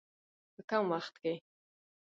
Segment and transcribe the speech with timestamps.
[0.53, 1.33] په کم وخت کې.